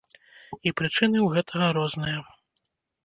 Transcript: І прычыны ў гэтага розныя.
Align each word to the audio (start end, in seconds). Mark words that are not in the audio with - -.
І 0.69 0.71
прычыны 0.79 1.17
ў 1.23 1.27
гэтага 1.35 1.67
розныя. 1.81 2.19